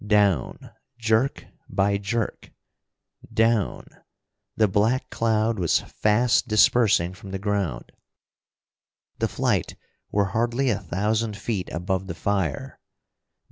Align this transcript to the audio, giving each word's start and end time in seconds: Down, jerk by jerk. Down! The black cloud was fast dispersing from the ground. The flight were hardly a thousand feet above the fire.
Down, 0.03 0.71
jerk 0.97 1.45
by 1.69 1.99
jerk. 1.99 2.51
Down! 3.31 3.85
The 4.57 4.67
black 4.67 5.11
cloud 5.11 5.59
was 5.59 5.77
fast 5.81 6.47
dispersing 6.47 7.13
from 7.13 7.29
the 7.29 7.37
ground. 7.37 7.91
The 9.19 9.27
flight 9.27 9.75
were 10.11 10.25
hardly 10.33 10.71
a 10.71 10.79
thousand 10.79 11.37
feet 11.37 11.69
above 11.69 12.07
the 12.07 12.15
fire. 12.15 12.79